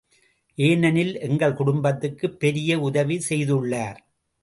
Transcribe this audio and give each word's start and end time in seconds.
ஏனெனில் 0.57 1.19
எங்கள் 1.19 1.53
குடுப்பத்துக்குப் 1.53 2.39
பெரிய 2.39 2.79
உதவி 2.79 3.21
செய்துள்ளார். 3.29 3.99